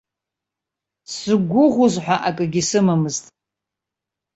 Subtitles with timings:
[1.11, 3.25] Сзықәгәыӷуаз ҳәа акгьы сымамызт.